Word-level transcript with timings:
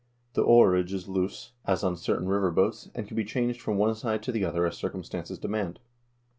The 0.33 0.41
oarage 0.41 0.93
is 0.93 1.07
loose, 1.07 1.51
as 1.65 1.83
on 1.83 1.95
certain 1.95 2.27
river 2.27 2.49
boats, 2.49 2.89
and 2.95 3.05
can 3.07 3.15
be 3.15 3.23
changed 3.23 3.61
from 3.61 3.77
one 3.77 3.93
side 3.93 4.23
to 4.23 4.31
the 4.31 4.43
other 4.43 4.65
as 4.65 4.75
circumstances 4.75 5.37
demand." 5.37 5.77